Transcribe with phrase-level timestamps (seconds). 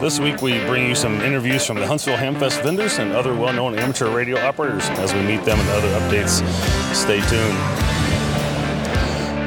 [0.00, 3.78] This week we bring you some interviews from the Huntsville Hamfest vendors and other well-known
[3.78, 6.44] amateur radio operators as we meet them and other updates.
[6.94, 7.56] Stay tuned.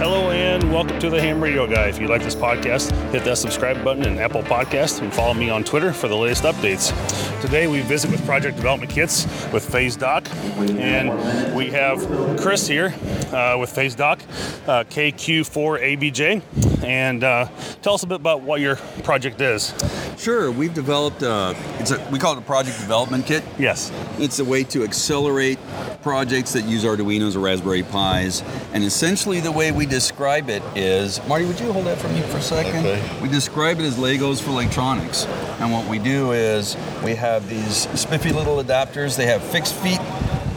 [0.00, 1.88] Hello and welcome to the Ham Radio Guy.
[1.88, 5.50] If you like this podcast, hit that subscribe button in Apple Podcast and follow me
[5.50, 6.94] on Twitter for the latest updates.
[7.42, 10.26] Today we visit with Project Development Kits with Phase Dock,
[10.56, 12.00] and we have
[12.40, 12.94] Chris here
[13.32, 14.20] uh, with Phase Dock,
[14.66, 17.48] uh, KQ4ABJ, and uh,
[17.82, 19.74] tell us a bit about what your project is.
[20.18, 23.44] Sure, we've developed a, it's a, we call it a project development kit.
[23.56, 23.92] Yes.
[24.18, 25.60] It's a way to accelerate
[26.02, 28.42] projects that use Arduinos or Raspberry Pis.
[28.72, 32.20] And essentially the way we describe it is, Marty, would you hold that for me
[32.22, 32.84] for a second?
[32.84, 33.20] Okay.
[33.22, 35.24] We describe it as Legos for electronics.
[35.60, 39.16] And what we do is we have these spiffy little adapters.
[39.16, 40.00] They have fixed feet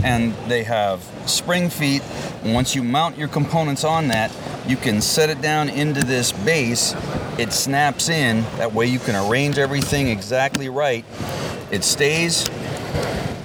[0.04, 2.02] and they have spring feet.
[2.44, 4.36] And once you mount your components on that,
[4.68, 6.94] you can set it down into this base.
[7.38, 8.42] It snaps in.
[8.58, 11.06] That way you can arrange everything exactly right.
[11.72, 12.50] It stays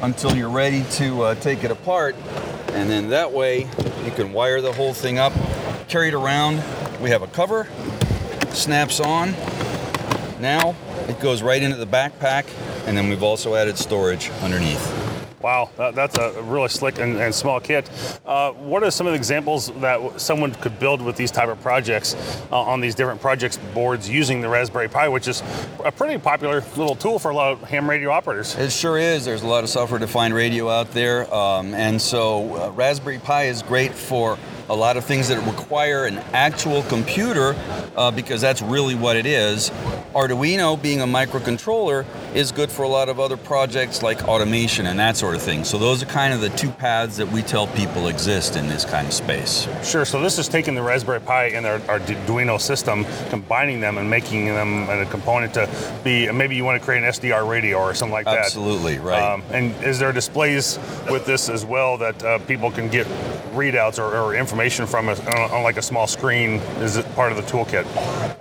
[0.03, 2.17] until you're ready to uh, take it apart.
[2.73, 3.61] And then that way
[4.05, 5.33] you can wire the whole thing up,
[5.89, 6.57] carry it around.
[7.01, 7.69] We have a cover,
[8.51, 9.33] snaps on.
[10.41, 10.75] Now
[11.09, 12.47] it goes right into the backpack,
[12.87, 15.06] and then we've also added storage underneath.
[15.43, 17.91] Wow, that, that's a really slick and, and small kit.
[18.25, 21.61] Uh, what are some of the examples that someone could build with these type of
[21.61, 22.15] projects
[22.51, 25.43] uh, on these different projects boards using the Raspberry Pi, which is
[25.85, 28.57] a pretty popular little tool for a lot of ham radio operators?
[28.57, 29.25] It sure is.
[29.25, 33.63] There's a lot of software-defined radio out there, um, and so uh, Raspberry Pi is
[33.63, 37.55] great for a lot of things that require an actual computer
[37.97, 39.71] uh, because that's really what it is.
[40.17, 44.99] Arduino, being a microcontroller, is good for a lot of other projects like automation and
[44.99, 45.63] that sort of thing.
[45.63, 48.87] So those are kind of the two paths that we tell people exist in this
[48.87, 49.69] kind of space.
[49.85, 50.07] Sure.
[50.07, 54.47] So this is taking the Raspberry Pi and our Arduino system, combining them and making
[54.47, 55.69] them a component to
[56.03, 56.33] be.
[56.33, 58.39] Maybe you want to create an SDR radio or something like that.
[58.39, 59.21] Absolutely right.
[59.23, 60.79] Um, and is there displays
[61.11, 63.07] with this as well that uh, people can get
[63.53, 66.53] readouts or, or information from a, on, on like a small screen?
[66.81, 67.85] Is it part of the toolkit?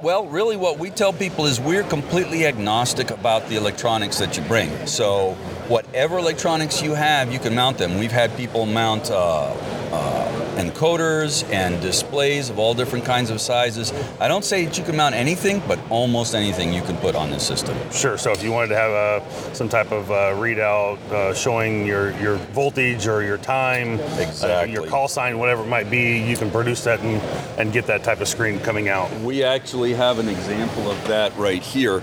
[0.02, 4.44] Well, really, what we tell people is we're completely agnostic about the electronics that you
[4.44, 4.86] bring.
[4.86, 5.32] So,
[5.68, 7.98] whatever electronics you have, you can mount them.
[7.98, 9.52] We've had people mount uh,
[9.92, 13.94] uh, encoders and displays of all different kinds of sizes.
[14.20, 17.30] I don't say that you can mount anything, but almost anything you can put on
[17.30, 17.78] this system.
[17.92, 18.18] Sure.
[18.18, 22.12] So, if you wanted to have uh, some type of uh, readout uh, showing your,
[22.20, 24.74] your voltage or your time, exactly.
[24.74, 27.22] your call sign, whatever it might be, you can produce that and,
[27.60, 29.12] and get that type of screen coming out.
[29.22, 32.02] We actually have an example of that right here.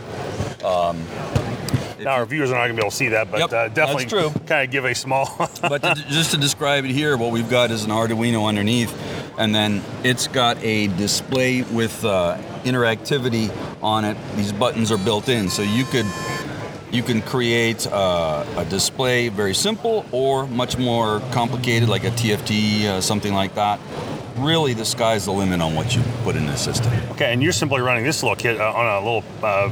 [0.64, 1.04] Um,
[2.04, 3.68] now our viewers are not going to be able to see that, but yep, uh,
[3.68, 4.06] definitely
[4.46, 5.34] kind of give a small.
[5.62, 8.92] but to, just to describe it here, what we've got is an Arduino underneath,
[9.38, 14.16] and then it's got a display with uh, interactivity on it.
[14.36, 16.06] These buttons are built in, so you could
[16.90, 22.84] you can create uh, a display very simple or much more complicated, like a TFT,
[22.84, 23.80] uh, something like that
[24.36, 26.92] really the sky's the limit on what you put in the system.
[27.12, 29.70] Okay, and you're simply running this little kit uh, on a little uh,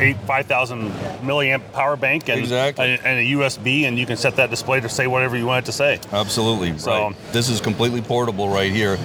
[0.00, 2.84] eight five thousand milliamp power bank and, exactly.
[2.84, 5.64] a, and, a USB, and you can set that display to say whatever you want
[5.64, 6.00] it to say.
[6.12, 6.78] Absolutely.
[6.78, 7.32] So right.
[7.32, 8.98] this is completely portable right here.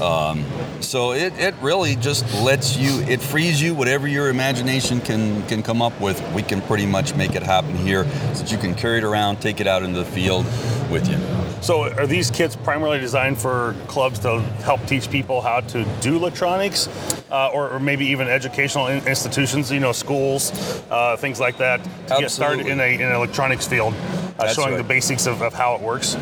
[0.00, 0.44] Um,
[0.80, 5.62] so it, it really just lets you it frees you whatever your imagination can can
[5.62, 8.74] come up with we can pretty much make it happen here so that you can
[8.74, 10.44] carry it around take it out into the field
[10.88, 11.16] with you
[11.60, 16.16] so are these kits primarily designed for clubs to help teach people how to do
[16.16, 16.88] electronics
[17.30, 20.52] uh, or, or, maybe even educational institutions you know schools
[20.90, 22.22] uh, things like that to Absolutely.
[22.22, 23.94] get started in, a, in an electronics field
[24.38, 24.78] uh, showing right.
[24.78, 26.16] the basics of, of how it works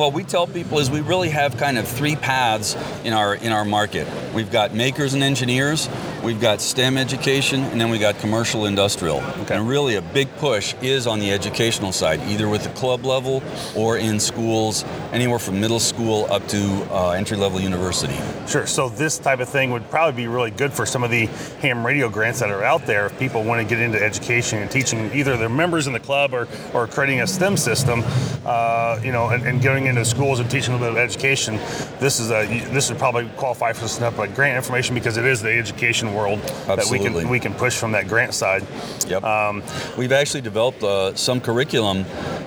[0.00, 2.74] well, we tell people is we really have kind of three paths
[3.04, 4.08] in our in our market.
[4.34, 5.90] We've got makers and engineers,
[6.24, 9.18] we've got STEM education, and then we got commercial industrial.
[9.42, 9.56] Okay.
[9.56, 13.42] And really, a big push is on the educational side, either with the club level
[13.76, 16.58] or in schools, anywhere from middle school up to
[16.90, 18.18] uh, entry level university.
[18.48, 18.66] Sure.
[18.66, 21.26] So this type of thing would probably be really good for some of the
[21.60, 24.70] ham radio grants that are out there if people want to get into education and
[24.70, 28.02] teaching either their members in the club or, or creating a STEM system,
[28.46, 31.56] uh, you know, and, and going into schools and teaching a little bit of education.
[31.98, 35.42] This is a this would probably qualify for some like grant information because it is
[35.42, 36.78] the education world Absolutely.
[36.80, 38.66] that we can we can push from that grant side.
[39.06, 39.22] Yep.
[39.22, 39.62] Um,
[39.98, 42.04] We've actually developed uh, some curriculum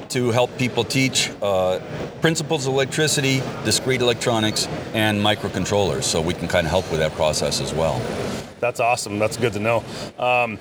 [0.10, 1.80] to help people teach uh,
[2.22, 6.04] principles of electricity, discrete electronics, and microcontrollers.
[6.04, 8.00] So we can kind of help with that process as well.
[8.60, 9.19] That's awesome.
[9.19, 9.84] That's good to know.
[10.18, 10.57] Um,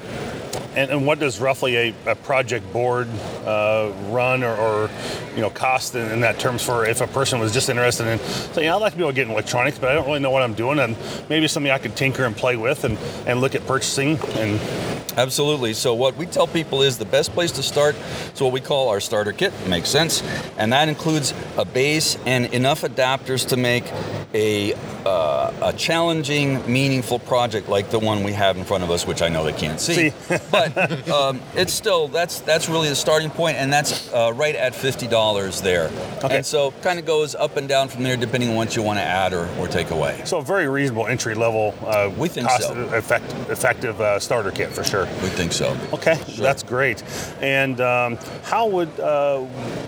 [0.74, 3.08] and, and, what does roughly a, a project board
[3.44, 4.90] uh, run or, or,
[5.34, 8.18] you know cost in, in, that terms for if a person was just interested in
[8.18, 10.30] saying I'd like to be able to get in electronics, but I don't really know
[10.30, 10.96] what I'm doing, and
[11.28, 14.60] maybe something I could tinker and play with and, and look at purchasing and
[15.16, 15.74] Absolutely.
[15.74, 17.94] So what we tell people is the best place to start
[18.34, 19.52] is what we call our starter kit.
[19.68, 20.22] Makes sense,
[20.56, 23.84] and that includes a base and enough adapters to make
[24.34, 29.06] a uh, a challenging, meaningful project like the one we have in front of us,
[29.06, 30.10] which I know they can't see.
[30.10, 30.36] See.
[30.50, 30.61] but
[31.12, 35.06] um, it's still that's that's really the starting point, and that's uh, right at fifty
[35.06, 35.90] dollars there.
[36.24, 36.36] Okay.
[36.36, 38.82] And so it kind of goes up and down from there depending on what you
[38.82, 40.20] want to add or, or take away.
[40.24, 42.74] So a very reasonable entry level, uh, We think cost so.
[42.94, 45.06] effect, effective uh, starter kit for sure.
[45.22, 45.76] We think so.
[45.92, 47.02] Okay, that's great.
[47.40, 49.46] And um, how would uh,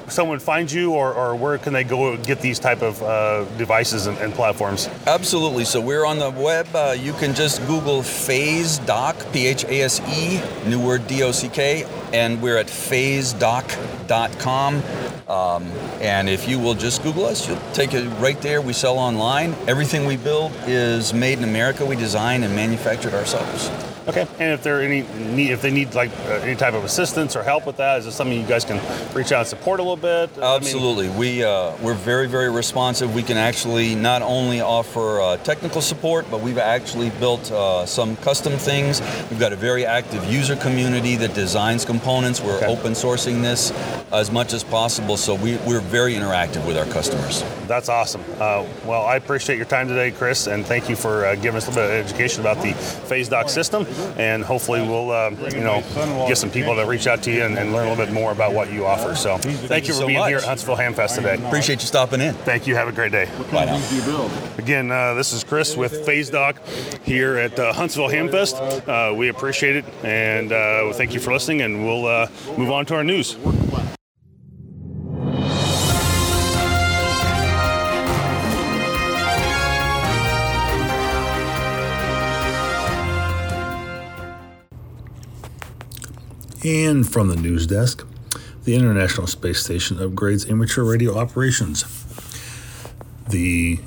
[0.08, 4.06] someone find you, or, or where can they go get these type of uh, devices
[4.06, 4.88] and, and platforms?
[5.06, 5.64] Absolutely.
[5.64, 6.66] So we're on the web.
[6.74, 11.22] Uh, you can just Google Phase Dock, P H A S E, new word D
[11.22, 14.82] O C K, and we're at phasedock.com.
[15.28, 15.64] Um,
[16.00, 18.60] and if you will just Google us, you'll take it right there.
[18.60, 19.54] We sell online.
[19.66, 21.86] Everything we build is made in America.
[21.86, 23.93] We design and manufacture it ourselves.
[24.06, 25.02] Okay, and if there any
[25.34, 28.04] need, if they need like uh, any type of assistance or help with that, is
[28.04, 28.78] this something you guys can
[29.14, 30.30] reach out and support a little bit?
[30.36, 31.08] I mean, Absolutely.
[31.08, 33.14] we uh, we're very very responsive.
[33.14, 38.16] We can actually not only offer uh, technical support, but we've actually built uh, some
[38.16, 39.00] custom things.
[39.30, 42.40] We've got a very active user community that designs components.
[42.40, 42.66] We're Okay.
[42.66, 43.72] open sourcing this
[44.12, 47.42] as much as possible, so we, we're very interactive with our customers.
[47.66, 48.22] That's awesome.
[48.38, 51.66] Uh, well, I appreciate your time today, Chris, and thank you for uh, giving us
[51.66, 52.72] a little bit of education about the
[53.08, 53.86] PhaseDock system.
[54.16, 55.82] And hopefully, we'll uh, you know
[56.28, 58.32] get some people to reach out to you and, and learn a little bit more
[58.32, 59.14] about what you offer.
[59.14, 60.28] So, thank you you for so being much.
[60.28, 61.42] here at Huntsville Hamfest today.
[61.46, 62.34] Appreciate you stopping in.
[62.34, 62.74] Thank you.
[62.74, 63.28] Have a great day.
[63.52, 64.30] Bye now.
[64.58, 66.64] Again, uh, this is Chris with Phase Dock
[67.02, 68.88] here at uh, Huntsville Hamfest.
[68.88, 71.62] Uh, we appreciate it, and uh, thank you for listening.
[71.62, 73.36] And we'll uh, move on to our news.
[86.64, 88.06] And from the news desk,
[88.64, 91.84] the International Space Station upgrades amateur radio operations.
[93.28, 93.78] The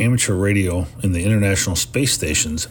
[0.00, 2.66] amateur radio in the International Space Stations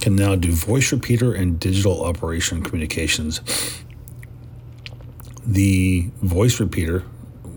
[0.00, 3.40] can now do voice repeater and digital operation communications.
[5.46, 7.04] The voice repeater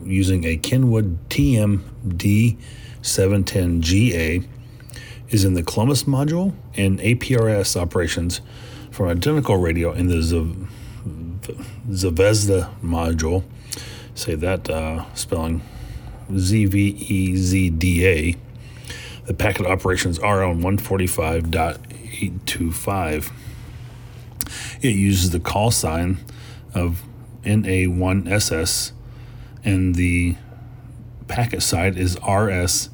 [0.05, 2.57] using a Kenwood TMD
[3.01, 4.47] 710GA
[5.29, 8.39] is in the Columbus module and APRS operations
[8.91, 10.21] from identical radio in the
[11.89, 13.43] Zvezda module.
[14.15, 15.61] Say that uh, spelling
[16.37, 18.35] Z V E Z D A.
[19.25, 23.31] The packet operations are on 145.825.
[24.81, 26.17] It uses the call sign
[26.73, 27.03] of
[27.43, 28.91] NA1SS,
[29.63, 30.35] and the
[31.27, 32.89] packet side is RS0ISS.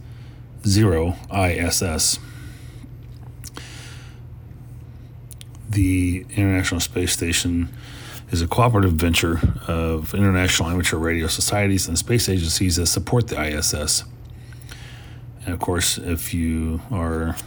[5.69, 7.67] The International Space Station
[8.29, 13.41] is a cooperative venture of international amateur radio societies and space agencies that support the
[13.41, 14.03] ISS.
[15.45, 17.37] And of course, if you are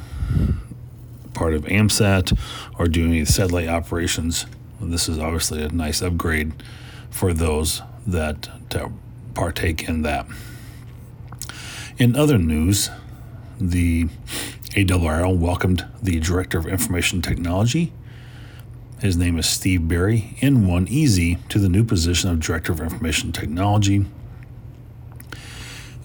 [1.35, 2.38] part of AMSAT
[2.79, 4.47] or doing any satellite operations,
[4.81, 6.53] this is obviously a nice upgrade
[7.11, 8.49] for those that
[9.35, 10.27] partake in that.
[11.99, 12.88] In other news,
[13.61, 14.09] the
[14.71, 17.93] ARRL welcomed the Director of Information Technology.
[19.00, 22.81] His name is Steve Berry, in one easy to the new position of Director of
[22.81, 24.05] Information Technology.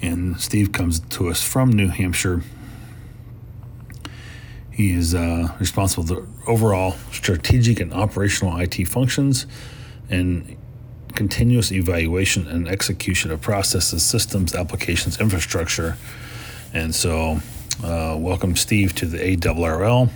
[0.01, 2.41] And Steve comes to us from New Hampshire.
[4.71, 9.45] He is uh, responsible for overall strategic and operational IT functions
[10.09, 10.55] and
[11.15, 15.97] continuous evaluation and execution of processes, systems, applications, infrastructure.
[16.71, 17.41] And so,
[17.83, 20.09] uh, welcome Steve to the ARRL,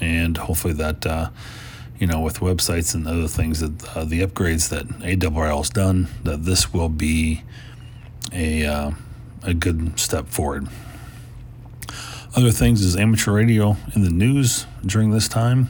[0.00, 1.30] and hopefully that uh,
[1.98, 6.08] you know with websites and other things that uh, the upgrades that ARRL has done,
[6.22, 7.42] that this will be
[8.32, 8.90] a uh,
[9.42, 10.68] a good step forward.
[12.36, 15.68] Other things is amateur radio in the news during this time.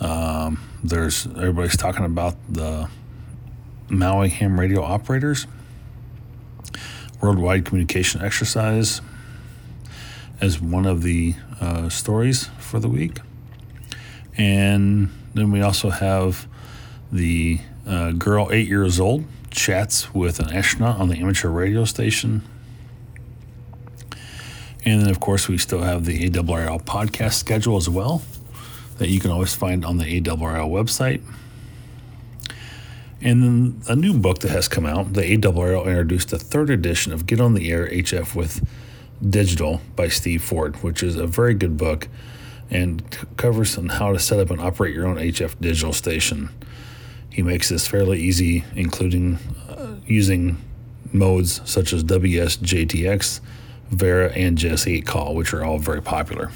[0.00, 2.88] Um, there's everybody's talking about the
[3.88, 5.46] Maui ham radio operators
[7.20, 9.00] worldwide communication exercise
[10.40, 13.18] as one of the uh, stories for the week.
[14.38, 16.46] And then we also have
[17.12, 22.42] the uh, girl, eight years old, chats with an astronaut on the amateur radio station.
[24.84, 28.22] And then, of course, we still have the ARRL podcast schedule as well
[28.98, 31.22] that you can always find on the ARRL website.
[33.22, 37.12] And then a new book that has come out, the ARRL introduced the third edition
[37.12, 38.66] of Get on the Air HF with
[39.28, 42.08] Digital by Steve Ford, which is a very good book.
[42.70, 43.02] And
[43.36, 46.50] covers on how to set up and operate your own HF digital station.
[47.28, 50.56] He makes this fairly easy, including uh, using
[51.12, 53.40] modes such as WS, JTX,
[53.90, 56.50] VARA, and JS8Call, which are all very popular.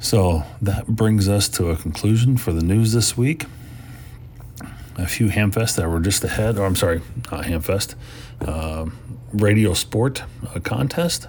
[0.00, 3.46] So that brings us to a conclusion for the news this week.
[4.96, 7.00] A few Hamfest that were just ahead, or I'm sorry,
[7.32, 7.94] not Hamfest,
[8.42, 8.86] uh,
[9.32, 10.22] Radio Sport
[10.54, 11.28] uh, contest.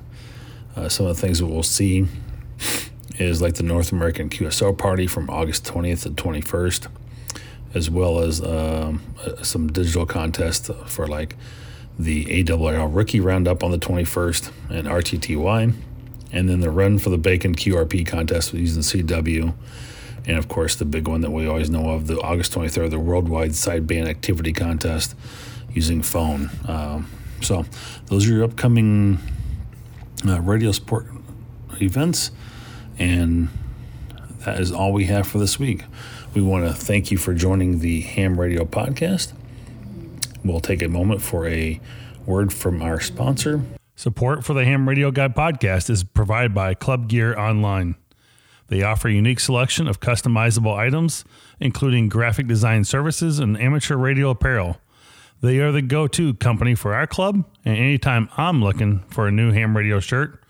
[0.75, 2.05] Uh, some of the things that we'll see
[3.17, 6.87] is like the North American QSO party from August 20th to 21st,
[7.73, 11.35] as well as um, uh, some digital contests for like
[11.97, 15.73] the ARRL Rookie Roundup on the 21st and RTTY,
[16.31, 19.53] and then the Run for the Bacon QRP contest using CW,
[20.27, 22.99] and of course the big one that we always know of, the August 23rd, the
[22.99, 25.15] Worldwide Sideband Activity Contest
[25.73, 26.49] using phone.
[26.67, 27.09] Um,
[27.41, 27.65] so
[28.07, 29.19] those are your upcoming
[30.27, 31.05] uh, radio sport
[31.81, 32.31] events,
[32.97, 33.49] and
[34.39, 35.83] that is all we have for this week.
[36.33, 39.33] We want to thank you for joining the Ham Radio podcast.
[40.43, 41.79] We'll take a moment for a
[42.25, 43.61] word from our sponsor.
[43.95, 47.95] Support for the Ham Radio Guy podcast is provided by Club Gear Online.
[48.67, 51.23] They offer a unique selection of customizable items,
[51.59, 54.77] including graphic design services and amateur radio apparel.
[55.41, 59.31] They are the go to company for our club, and anytime I'm looking for a
[59.31, 60.43] new ham radio shirt,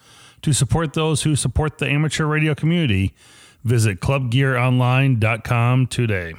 [0.45, 3.15] to support those who support the amateur radio community,
[3.63, 6.35] visit clubgearonline.com today.